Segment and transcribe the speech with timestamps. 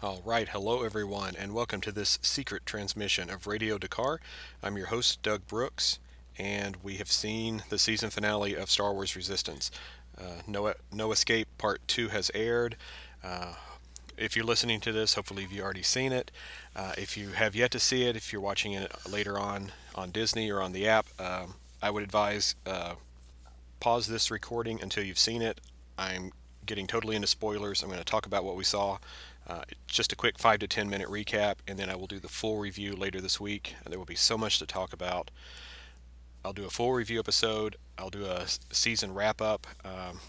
[0.00, 4.18] All right, hello everyone, and welcome to this secret transmission of Radio D'Qar.
[4.62, 5.98] I'm your host, Doug Brooks,
[6.38, 9.72] and we have seen the season finale of Star Wars Resistance.
[10.16, 12.76] Uh, no, no Escape Part 2 has aired.
[13.24, 13.54] Uh,
[14.16, 16.30] if you're listening to this, hopefully you've already seen it.
[16.76, 20.12] Uh, if you have yet to see it, if you're watching it later on on
[20.12, 22.94] Disney or on the app, um, I would advise uh,
[23.80, 25.60] pause this recording until you've seen it.
[25.98, 26.30] I'm
[26.66, 27.82] getting totally into spoilers.
[27.82, 28.98] I'm going to talk about what we saw.
[29.48, 32.28] Uh, just a quick five to ten minute recap, and then I will do the
[32.28, 33.74] full review later this week.
[33.88, 35.30] There will be so much to talk about.
[36.44, 37.76] I'll do a full review episode.
[37.96, 40.20] I'll do a season wrap up um,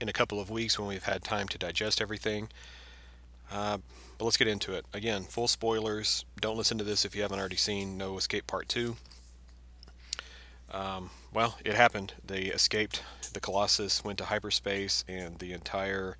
[0.00, 2.48] in a couple of weeks when we've had time to digest everything.
[3.50, 3.78] Uh,
[4.18, 4.84] but let's get into it.
[4.92, 6.24] Again, full spoilers.
[6.40, 8.96] Don't listen to this if you haven't already seen No Escape Part 2.
[10.72, 12.14] Um, well, it happened.
[12.24, 13.02] They escaped.
[13.32, 16.16] The Colossus went to hyperspace, and the entire,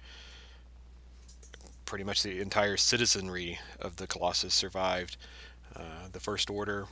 [1.89, 5.17] pretty much the entire citizenry of the Colossus survived
[5.75, 6.85] uh, the First Order,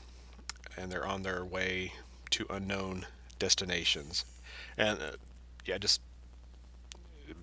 [0.75, 1.93] and they're on their way
[2.31, 3.05] to unknown
[3.39, 4.25] destinations.
[4.79, 5.11] And uh,
[5.67, 6.01] yeah, just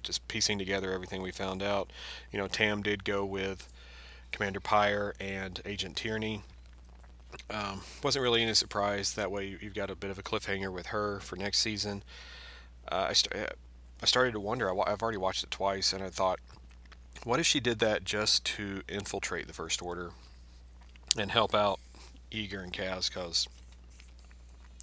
[0.01, 1.91] just piecing together everything we found out.
[2.31, 3.69] You know, Tam did go with
[4.31, 6.41] Commander Pyre and Agent Tierney.
[7.51, 9.13] Um, wasn't really any surprise.
[9.13, 12.03] That way, you've got a bit of a cliffhanger with her for next season.
[12.91, 13.35] Uh, I, st-
[14.01, 14.71] I started to wonder.
[14.71, 16.39] I, have already watched it twice, and I thought,
[17.23, 20.11] what if she did that just to infiltrate the First Order
[21.17, 21.79] and help out
[22.31, 23.09] Yeager and Kaz?
[23.09, 23.47] Because,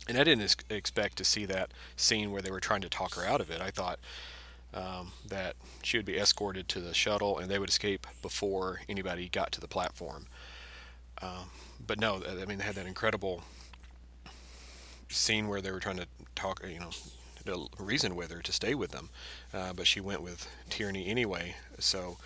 [0.08, 3.26] and I didn't expect to see that scene where they were trying to talk her
[3.26, 3.60] out of it.
[3.60, 3.98] I thought
[4.72, 9.28] um, that she would be escorted to the shuttle and they would escape before anybody
[9.28, 10.26] got to the platform.
[11.20, 11.50] Um,
[11.84, 13.42] but no, I mean, they had that incredible
[15.08, 16.90] scene where they were trying to talk, you know,
[17.44, 19.10] to reason with her to stay with them,
[19.52, 21.56] uh, but she went with Tierney anyway.
[21.78, 22.18] So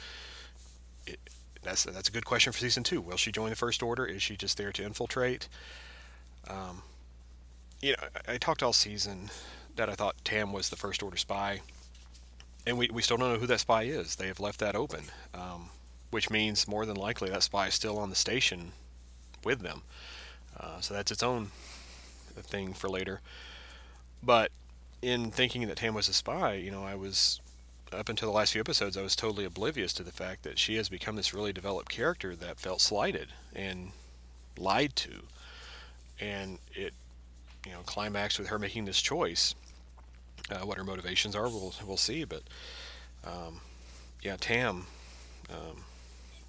[1.07, 1.19] it,
[1.63, 3.01] that's that's a good question for season two.
[3.01, 4.07] Will she join the First Order?
[4.07, 5.49] Is she just there to infiltrate?
[6.49, 6.83] Um,
[7.81, 9.31] you know, I, I talked all season
[9.77, 11.61] that I thought Tam was the First Order spy
[12.67, 14.17] and we, we still don't know who that spy is.
[14.17, 15.05] They have left that open,
[15.35, 15.71] um,
[16.11, 18.73] which means more than likely that spy is still on the station
[19.43, 19.83] with them.
[20.59, 21.51] Uh, so that's its own
[22.37, 23.21] thing for later.
[24.23, 24.51] But
[25.05, 27.41] in thinking that Tam was a spy, you know, I was
[27.93, 30.77] up until the last few episodes, I was totally oblivious to the fact that she
[30.77, 33.93] has become this really developed character that felt slighted and
[34.59, 35.23] lied to,
[36.19, 36.95] and it,
[37.67, 39.55] you know, climaxed with her making this choice
[40.51, 42.25] uh, what her motivations are, we'll we'll see.
[42.25, 42.43] But
[43.25, 43.61] um,
[44.23, 44.87] yeah, Tam
[45.51, 45.85] um,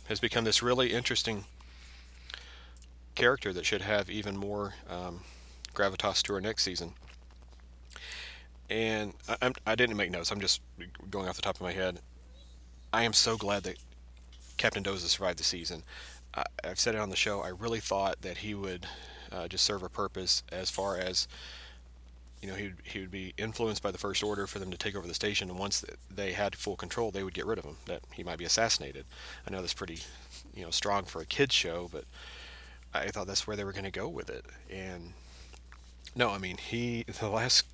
[0.08, 1.46] has become this really interesting
[3.16, 5.22] character that should have even more um,
[5.74, 6.94] gravitas to her next season.
[8.70, 10.31] And I, I'm, I did not make notes.
[10.31, 10.62] I'm just
[11.09, 12.00] going off the top of my head.
[12.92, 13.78] I am so glad that
[14.58, 15.84] Captain Doza survived the season.
[16.34, 17.42] I, have said it on the show.
[17.42, 18.86] I really thought that he would
[19.31, 21.28] uh, just serve a purpose as far as
[22.42, 24.78] you know, he would, he would be influenced by the First Order for them to
[24.78, 25.84] take over the station, and once
[26.14, 27.78] they had full control, they would get rid of him.
[27.88, 29.06] That he might be assassinated.
[29.47, 30.00] I know that's pretty,
[30.53, 32.03] you know, strong for a kids show, but
[32.94, 34.46] I thought that's where they were going to go with it.
[34.70, 35.14] And
[36.16, 37.66] no, I mean, he the last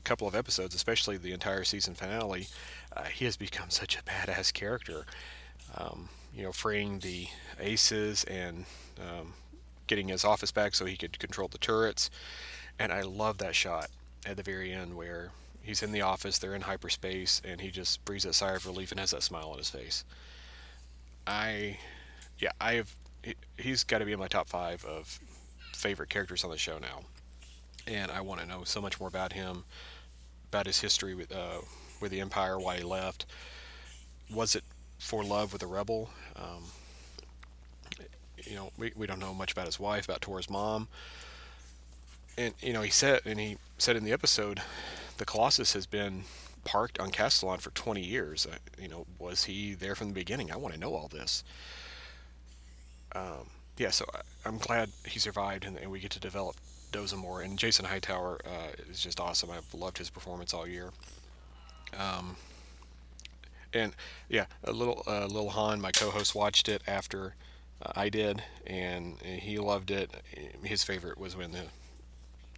[0.00, 2.48] couple of episodes, especially the entire season finale,
[2.96, 5.04] uh, he has become such a badass character.
[5.76, 7.28] Um, you know, freeing the
[7.60, 8.64] aces and
[9.00, 9.34] um,
[9.86, 12.10] getting his office back so he could control the turrets.
[12.78, 13.88] And I love that shot
[14.26, 15.30] at the very end where
[15.62, 18.90] he's in the office, they're in hyperspace, and he just breathes a sigh of relief
[18.90, 20.04] and has that smile on his face.
[21.26, 21.78] I,
[22.38, 22.94] yeah, I have.
[23.56, 25.18] He's got to be in my top five of
[25.72, 27.00] favorite characters on the show now,
[27.86, 29.64] and I want to know so much more about him,
[30.50, 31.58] about his history with uh,
[32.00, 33.26] with the Empire, why he left.
[34.32, 34.64] Was it
[34.98, 36.10] for love with a rebel?
[36.36, 36.64] Um,
[38.44, 40.88] you know, we, we don't know much about his wife, about Tor's mom
[42.36, 44.60] and you know he said and he said in the episode
[45.18, 46.24] the colossus has been
[46.64, 50.50] parked on Castilon for 20 years uh, you know was he there from the beginning
[50.50, 51.44] i want to know all this
[53.14, 54.04] um, yeah so
[54.44, 56.56] I, am glad he survived and, and, we get to develop
[56.94, 60.90] doza more and jason hightower uh, is just awesome i've loved his performance all year
[61.98, 62.36] um,
[63.72, 63.92] and
[64.28, 67.34] yeah a little uh, little han my co-host watched it after
[67.82, 70.10] uh, i did and he loved it
[70.62, 71.64] his favorite was when the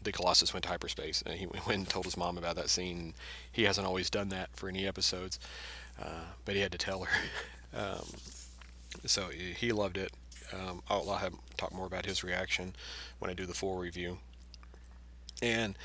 [0.07, 1.23] the Colossus went to hyperspace.
[1.27, 3.13] And he went and told his mom about that scene.
[3.53, 5.39] He hasn't always done that for any episodes,
[6.01, 7.11] uh, but he had to tell her.
[7.77, 8.07] um,
[9.05, 10.13] so he loved it.
[10.53, 12.75] Um, I'll, I'll have talk more about his reaction
[13.19, 14.19] when I do the full review.
[15.43, 15.77] And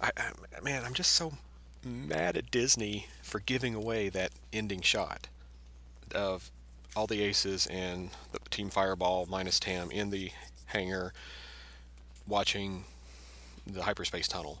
[0.00, 1.34] I, I, man, I'm just so
[1.84, 5.28] mad at Disney for giving away that ending shot
[6.14, 6.50] of
[6.96, 10.30] all the aces and the Team Fireball minus Tam in the
[10.66, 11.12] hangar
[12.26, 12.84] watching
[13.66, 14.60] the hyperspace tunnel.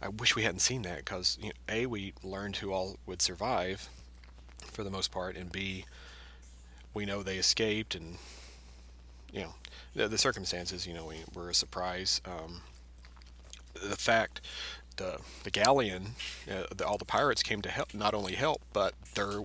[0.00, 3.22] I wish we hadn't seen that because you know, a we learned who all would
[3.22, 3.88] survive
[4.72, 5.84] for the most part, and b
[6.92, 8.18] we know they escaped, and
[9.32, 9.54] you know
[9.94, 10.86] the, the circumstances.
[10.86, 12.20] You know, we, were a surprise.
[12.24, 12.60] Um,
[13.74, 14.40] the fact
[14.96, 16.14] the the galleon,
[16.50, 19.42] uh, the, all the pirates came to help, not only help, but they're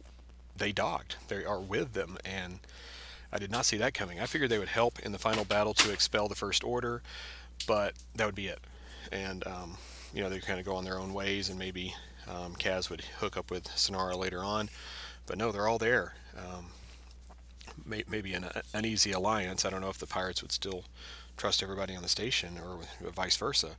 [0.57, 1.17] they docked.
[1.27, 2.59] They are with them, and
[3.31, 4.19] I did not see that coming.
[4.19, 7.01] I figured they would help in the final battle to expel the First Order,
[7.67, 8.59] but that would be it.
[9.11, 9.77] And um,
[10.13, 11.95] you know they kind of go on their own ways, and maybe
[12.27, 14.69] um, Kaz would hook up with Synara later on.
[15.25, 16.13] But no, they're all there.
[16.37, 16.67] Um,
[17.85, 19.65] may, maybe an uneasy alliance.
[19.65, 20.85] I don't know if the pirates would still
[21.39, 23.69] trust everybody on the station or vice versa.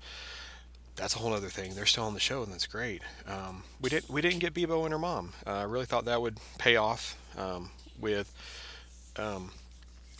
[0.96, 1.74] That's a whole other thing.
[1.74, 3.02] They're still on the show, and that's great.
[3.26, 5.34] Um, we didn't we didn't get Bibo and her mom.
[5.46, 8.32] Uh, I really thought that would pay off um, with
[9.16, 9.52] um,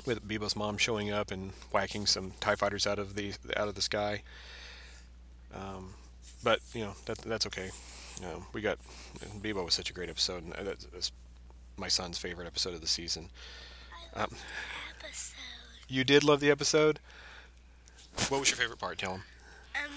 [0.07, 3.75] with Bibo's mom showing up and whacking some Tie fighters out of the out of
[3.75, 4.23] the sky.
[5.55, 5.95] Um,
[6.45, 7.71] but you know that that's okay.
[8.25, 8.79] Um, we got
[9.43, 11.13] Bibo was such a great episode, and that's, that's
[11.77, 13.29] my son's favorite episode of the season.
[14.15, 14.31] Um,
[15.03, 15.35] episode.
[15.89, 17.01] You did love the episode.
[18.29, 18.99] What was your favorite part?
[18.99, 19.23] Tell him.
[19.75, 19.91] Um,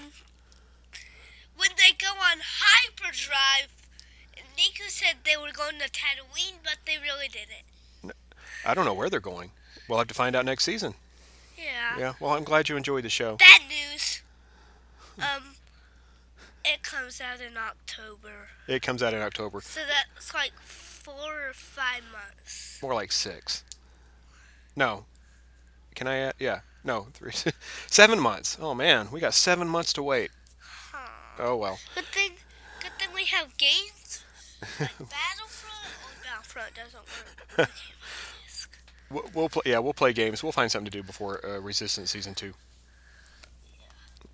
[1.56, 3.68] when they go on hyperdrive,
[4.56, 8.14] Neeku said they were going to Tatooine, but they really didn't.
[8.64, 9.50] I don't know where they're going.
[9.88, 10.94] We'll have to find out next season.
[11.56, 11.98] Yeah.
[11.98, 12.12] Yeah.
[12.20, 13.36] Well, I'm glad you enjoyed the show.
[13.36, 14.22] Bad news.
[15.18, 15.54] Um,
[16.64, 18.48] it comes out in October.
[18.66, 19.60] It comes out in October.
[19.60, 22.78] So that's like four or five months.
[22.82, 23.62] More like six.
[24.74, 25.04] No.
[25.94, 26.34] Can I add?
[26.38, 26.60] Yeah.
[26.84, 27.06] No.
[27.14, 27.32] Three.
[27.86, 28.58] seven months.
[28.60, 30.30] Oh man, we got seven months to wait.
[31.38, 31.78] Oh well.
[31.94, 32.32] Good thing.
[32.80, 34.22] Good thing we have games.
[34.78, 35.94] Like Battlefront.
[36.04, 37.70] Oh, Battlefront doesn't work.
[39.10, 39.62] We'll, we'll play.
[39.66, 40.42] Yeah, we'll play games.
[40.42, 42.54] We'll find something to do before uh, Resistance season two.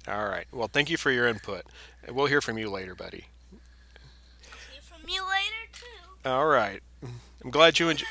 [0.09, 0.47] All right.
[0.53, 1.65] Well, thank you for your input.
[2.09, 3.27] We'll hear from you later, buddy.
[4.73, 6.29] Hear from you later too.
[6.31, 6.81] All right.
[7.45, 8.09] I'm glad you enjoyed.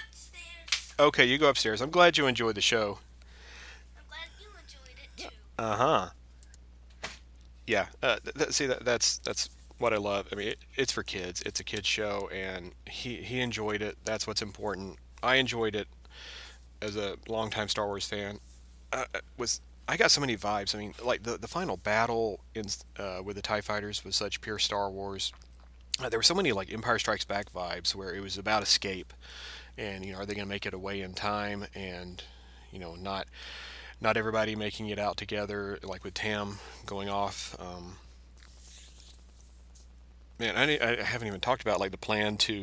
[0.99, 1.81] Okay, you go upstairs.
[1.81, 2.99] I'm glad you enjoyed the show.
[3.97, 5.35] I'm glad you enjoyed it too.
[5.59, 6.09] Uh huh.
[7.67, 7.87] Yeah.
[8.01, 10.27] Uh, th- th- see, that, that's that's what I love.
[10.31, 11.41] I mean, it, it's for kids.
[11.45, 13.97] It's a kids show, and he he enjoyed it.
[14.05, 14.99] That's what's important.
[15.21, 15.89] I enjoyed it
[16.81, 18.39] as a longtime Star Wars fan.
[18.93, 19.03] Uh,
[19.37, 19.59] was
[19.89, 20.73] I got so many vibes.
[20.73, 22.67] I mean, like the the final battle in
[22.97, 25.33] uh, with the Tie Fighters was such pure Star Wars.
[26.01, 29.11] Uh, there were so many like Empire Strikes Back vibes where it was about escape,
[29.77, 31.65] and you know, are they going to make it away in time?
[31.75, 32.23] And
[32.71, 33.27] you know, not
[34.01, 37.55] not everybody making it out together, like with Tam going off.
[37.59, 37.97] Um,
[40.39, 42.53] man, I, I haven't even talked about like the plan to,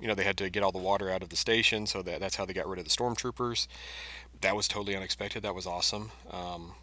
[0.00, 2.20] you know, they had to get all the water out of the station, so that
[2.20, 3.66] that's how they got rid of the stormtroopers.
[4.40, 5.42] That was totally unexpected.
[5.42, 6.10] That was awesome.
[6.30, 6.74] Um,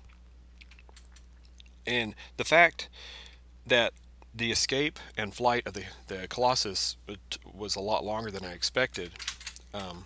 [1.86, 2.90] and the fact
[3.66, 3.94] that
[4.34, 6.98] the escape and flight of the, the Colossus
[7.54, 9.12] was a lot longer than I expected.
[9.74, 10.06] Um,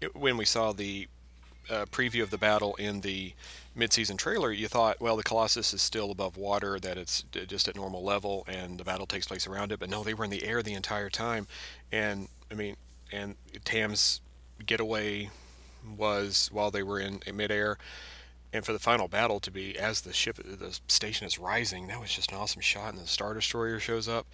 [0.00, 1.08] it, when we saw the
[1.90, 3.34] preview of the battle in the
[3.74, 7.76] mid-season trailer, you thought, well, the Colossus is still above water, that it's just at
[7.76, 9.78] normal level, and the battle takes place around it.
[9.78, 11.46] But no, they were in the air the entire time,
[11.92, 12.76] and I mean,
[13.12, 14.20] and Tam's
[14.66, 15.30] getaway
[15.96, 17.78] was while they were in, in midair,
[18.52, 22.00] and for the final battle to be as the ship, the station is rising, that
[22.00, 24.26] was just an awesome shot, and the Star Destroyer shows up.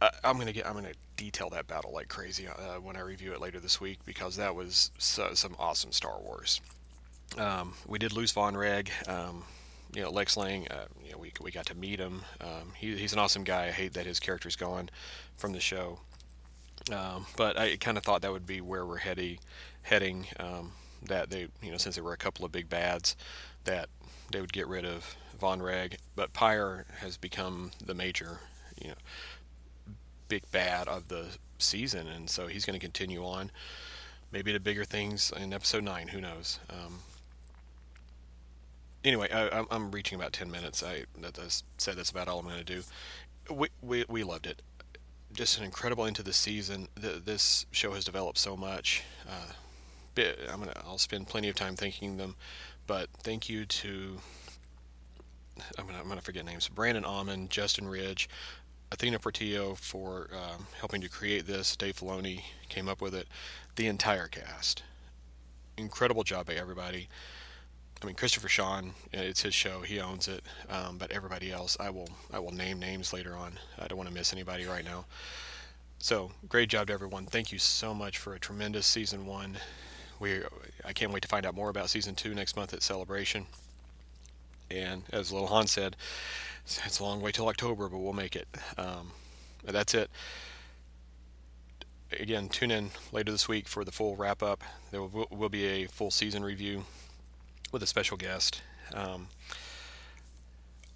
[0.00, 3.32] I, I'm gonna get, I'm gonna detail that battle like crazy uh, when I review
[3.32, 6.60] it later this week because that was so, some awesome Star Wars.
[7.36, 8.90] Um, we did lose Von Reg.
[9.06, 9.44] Um,
[9.94, 12.22] you know, Lex Lang, uh, you know, we, we got to meet him.
[12.40, 13.66] Um, he, he's an awesome guy.
[13.66, 14.88] I hate that his character's gone
[15.36, 15.98] from the show.
[16.92, 19.38] Um, but I kind of thought that would be where we're heading,
[19.82, 20.26] heading.
[20.38, 23.16] Um, that they, you know, since there were a couple of big bads,
[23.64, 23.88] that
[24.30, 25.98] they would get rid of Von Reg.
[26.14, 28.40] But Pyre has become the major,
[28.80, 28.94] you know,
[30.30, 31.26] big bad of the
[31.58, 33.50] season, and so he's going to continue on.
[34.32, 36.08] Maybe to bigger things in episode nine.
[36.08, 36.60] Who knows?
[36.70, 37.00] Um,
[39.04, 40.82] anyway, I, am reaching about ten minutes.
[40.82, 42.82] I that said that's about all I'm going to do.
[43.52, 44.62] We, we we loved it.
[45.32, 46.88] Just an incredible into the season.
[46.94, 49.02] The, this show has developed so much.
[49.28, 49.52] Uh,
[50.48, 52.36] I'm gonna I'll spend plenty of time thanking them,
[52.86, 54.18] but thank you to
[55.78, 56.68] I'm gonna I'm gonna forget names.
[56.68, 58.28] Brandon Auman, Justin Ridge,
[58.92, 61.76] Athena Portillo for um, helping to create this.
[61.76, 63.28] Dave Filoni came up with it.
[63.76, 64.82] The entire cast,
[65.76, 67.08] incredible job by everybody.
[68.02, 69.82] I mean, Christopher Sean, it's his show.
[69.82, 70.42] He owns it.
[70.70, 73.52] Um, but everybody else, I will I will name names later on.
[73.78, 75.04] I don't want to miss anybody right now.
[75.98, 77.26] So great job to everyone.
[77.26, 79.58] Thank you so much for a tremendous season one.
[80.18, 80.40] We
[80.84, 83.46] I can't wait to find out more about season two next month at Celebration.
[84.70, 85.96] And as Little Han said,
[86.64, 88.48] it's a long way till October, but we'll make it.
[88.78, 89.12] Um,
[89.64, 90.10] that's it.
[92.18, 94.62] Again, tune in later this week for the full wrap up.
[94.90, 96.84] There will, will be a full season review
[97.72, 98.62] with a special guest.
[98.92, 99.28] Um,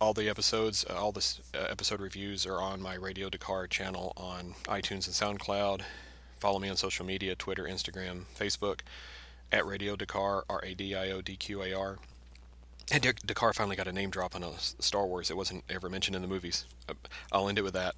[0.00, 4.12] all the episodes, uh, all the uh, episode reviews are on my Radio D'Qar channel
[4.16, 5.82] on iTunes and SoundCloud.
[6.38, 8.80] Follow me on social media Twitter, Instagram, Facebook
[9.52, 11.98] at Radio D'Qar, R A D I O D Q A R.
[12.92, 15.30] And D'Qar finally got a name drop on a Star Wars.
[15.30, 16.64] It wasn't ever mentioned in the movies.
[16.88, 16.94] Uh,
[17.32, 17.94] I'll end it with that.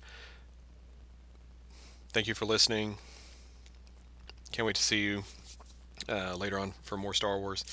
[2.10, 2.98] Thank you for listening.
[4.52, 5.24] Can't wait to see you
[6.08, 7.64] uh, later on for more Star Wars.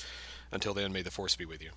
[0.52, 1.70] Until then, may the Force be with you.